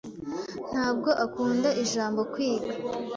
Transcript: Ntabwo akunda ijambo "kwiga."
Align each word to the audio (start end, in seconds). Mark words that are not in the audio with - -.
Ntabwo 0.71 1.09
akunda 1.25 1.69
ijambo 1.83 2.21
"kwiga." 2.33 2.73